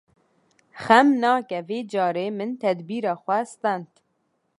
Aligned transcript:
Xem 0.83 1.07
nake 1.21 1.59
vê 1.67 1.79
carê 1.91 2.25
min 2.37 2.51
tedbîra 2.63 3.13
xwe 3.23 3.39
stend. 3.51 3.89